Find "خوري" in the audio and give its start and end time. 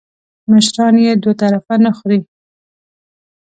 1.97-2.19